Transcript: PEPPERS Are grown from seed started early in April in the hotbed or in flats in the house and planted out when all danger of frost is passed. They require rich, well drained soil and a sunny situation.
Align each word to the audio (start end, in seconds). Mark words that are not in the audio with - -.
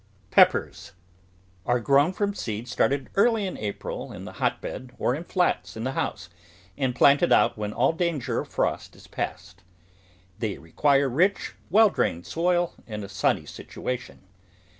PEPPERS 0.31 0.93
Are 1.63 1.79
grown 1.79 2.11
from 2.11 2.33
seed 2.33 2.67
started 2.67 3.11
early 3.13 3.45
in 3.45 3.55
April 3.55 4.11
in 4.11 4.25
the 4.25 4.31
hotbed 4.41 4.93
or 4.97 5.13
in 5.13 5.23
flats 5.23 5.77
in 5.77 5.83
the 5.83 5.91
house 5.91 6.27
and 6.75 6.95
planted 6.95 7.31
out 7.31 7.55
when 7.55 7.71
all 7.71 7.93
danger 7.93 8.39
of 8.39 8.47
frost 8.47 8.95
is 8.95 9.05
passed. 9.05 9.61
They 10.39 10.57
require 10.57 11.07
rich, 11.07 11.53
well 11.69 11.91
drained 11.91 12.25
soil 12.25 12.73
and 12.87 13.03
a 13.03 13.09
sunny 13.09 13.45
situation. 13.45 14.23